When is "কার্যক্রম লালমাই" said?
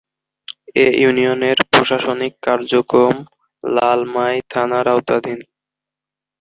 2.41-4.35